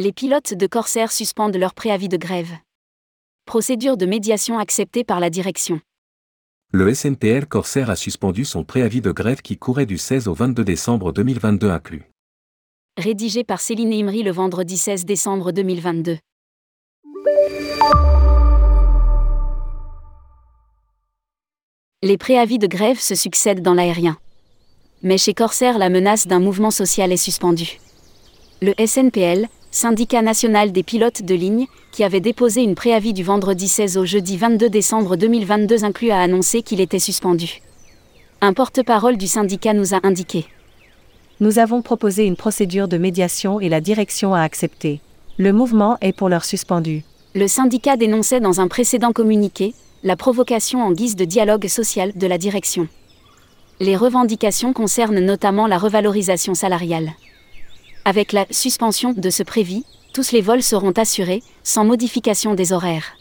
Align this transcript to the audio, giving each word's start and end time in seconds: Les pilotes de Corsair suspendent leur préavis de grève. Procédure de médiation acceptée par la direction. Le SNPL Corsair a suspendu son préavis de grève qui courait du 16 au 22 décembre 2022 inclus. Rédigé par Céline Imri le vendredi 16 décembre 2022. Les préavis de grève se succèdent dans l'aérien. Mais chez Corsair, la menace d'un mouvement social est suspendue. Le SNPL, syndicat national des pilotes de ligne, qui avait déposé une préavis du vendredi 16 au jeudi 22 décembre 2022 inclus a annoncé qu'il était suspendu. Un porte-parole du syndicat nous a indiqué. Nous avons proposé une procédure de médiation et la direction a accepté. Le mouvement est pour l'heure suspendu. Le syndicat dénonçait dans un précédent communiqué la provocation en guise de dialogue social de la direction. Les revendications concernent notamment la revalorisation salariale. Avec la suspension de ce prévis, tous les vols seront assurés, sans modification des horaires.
Les 0.00 0.12
pilotes 0.12 0.54
de 0.54 0.68
Corsair 0.68 1.10
suspendent 1.10 1.56
leur 1.56 1.74
préavis 1.74 2.08
de 2.08 2.16
grève. 2.16 2.52
Procédure 3.46 3.96
de 3.96 4.06
médiation 4.06 4.56
acceptée 4.56 5.02
par 5.02 5.18
la 5.18 5.28
direction. 5.28 5.80
Le 6.70 6.94
SNPL 6.94 7.46
Corsair 7.46 7.90
a 7.90 7.96
suspendu 7.96 8.44
son 8.44 8.62
préavis 8.62 9.00
de 9.00 9.10
grève 9.10 9.42
qui 9.42 9.58
courait 9.58 9.86
du 9.86 9.98
16 9.98 10.28
au 10.28 10.34
22 10.34 10.62
décembre 10.62 11.10
2022 11.10 11.68
inclus. 11.68 12.04
Rédigé 12.96 13.42
par 13.42 13.60
Céline 13.60 13.92
Imri 13.92 14.22
le 14.22 14.30
vendredi 14.30 14.76
16 14.76 15.04
décembre 15.04 15.50
2022. 15.50 16.18
Les 22.04 22.18
préavis 22.18 22.58
de 22.58 22.68
grève 22.68 23.00
se 23.00 23.16
succèdent 23.16 23.62
dans 23.62 23.74
l'aérien. 23.74 24.16
Mais 25.02 25.18
chez 25.18 25.34
Corsair, 25.34 25.76
la 25.76 25.88
menace 25.88 26.28
d'un 26.28 26.38
mouvement 26.38 26.70
social 26.70 27.10
est 27.10 27.16
suspendue. 27.16 27.80
Le 28.62 28.74
SNPL, 28.78 29.48
syndicat 29.70 30.22
national 30.22 30.72
des 30.72 30.82
pilotes 30.82 31.22
de 31.22 31.34
ligne, 31.34 31.66
qui 31.92 32.04
avait 32.04 32.20
déposé 32.20 32.62
une 32.62 32.74
préavis 32.74 33.12
du 33.12 33.22
vendredi 33.22 33.68
16 33.68 33.96
au 33.96 34.04
jeudi 34.04 34.36
22 34.36 34.68
décembre 34.70 35.16
2022 35.16 35.84
inclus 35.84 36.10
a 36.10 36.20
annoncé 36.20 36.62
qu'il 36.62 36.80
était 36.80 36.98
suspendu. 36.98 37.60
Un 38.40 38.52
porte-parole 38.52 39.16
du 39.16 39.26
syndicat 39.26 39.74
nous 39.74 39.94
a 39.94 40.00
indiqué. 40.02 40.46
Nous 41.40 41.58
avons 41.58 41.82
proposé 41.82 42.24
une 42.24 42.36
procédure 42.36 42.88
de 42.88 42.98
médiation 42.98 43.60
et 43.60 43.68
la 43.68 43.80
direction 43.80 44.34
a 44.34 44.42
accepté. 44.42 45.00
Le 45.36 45.52
mouvement 45.52 45.98
est 46.00 46.12
pour 46.12 46.28
l'heure 46.28 46.44
suspendu. 46.44 47.04
Le 47.34 47.46
syndicat 47.46 47.96
dénonçait 47.96 48.40
dans 48.40 48.60
un 48.60 48.68
précédent 48.68 49.12
communiqué 49.12 49.74
la 50.02 50.16
provocation 50.16 50.82
en 50.82 50.92
guise 50.92 51.16
de 51.16 51.24
dialogue 51.24 51.66
social 51.68 52.12
de 52.14 52.26
la 52.26 52.38
direction. 52.38 52.88
Les 53.80 53.96
revendications 53.96 54.72
concernent 54.72 55.20
notamment 55.20 55.66
la 55.66 55.78
revalorisation 55.78 56.54
salariale. 56.54 57.12
Avec 58.08 58.32
la 58.32 58.46
suspension 58.50 59.12
de 59.12 59.28
ce 59.28 59.42
prévis, 59.42 59.84
tous 60.14 60.32
les 60.32 60.40
vols 60.40 60.62
seront 60.62 60.92
assurés, 60.92 61.42
sans 61.62 61.84
modification 61.84 62.54
des 62.54 62.72
horaires. 62.72 63.18